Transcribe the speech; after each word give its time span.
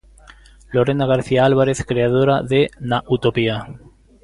Lorena 0.71 1.05
García 1.05 1.45
Álvarez, 1.45 1.85
creadora 1.85 2.41
de 2.41 2.71
'Na 2.79 3.03
utopía'. 3.07 3.67